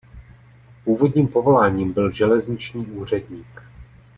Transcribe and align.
Původním 0.83 1.27
povoláním 1.27 1.93
byl 1.93 2.11
železniční 2.11 2.85
úředník. 2.85 3.63